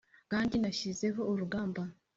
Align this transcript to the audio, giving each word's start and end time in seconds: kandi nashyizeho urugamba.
kandi 0.31 0.55
nashyizeho 0.61 1.21
urugamba. 1.31 1.81